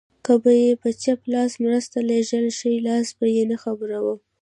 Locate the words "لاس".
1.33-1.51, 2.87-3.07